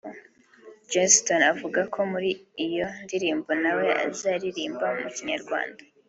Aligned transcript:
Joss 0.91 1.13
Stone 1.19 1.45
avuga 1.53 1.81
ko 1.93 1.99
muri 2.11 2.29
iyo 2.65 2.87
ndirimbo 3.05 3.49
nawe 3.63 3.87
azaririmba 4.07 4.87
mu 5.01 5.09
Kinyarwanda 5.15 5.81